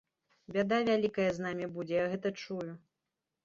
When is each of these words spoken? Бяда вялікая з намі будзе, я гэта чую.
Бяда 0.55 0.79
вялікая 0.87 1.29
з 1.37 1.45
намі 1.49 1.69
будзе, 1.77 1.95
я 2.03 2.11
гэта 2.17 2.35
чую. 2.43 2.61